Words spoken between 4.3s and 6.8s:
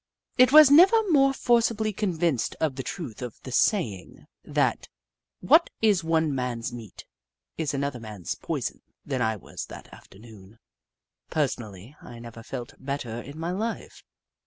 that" What is one man's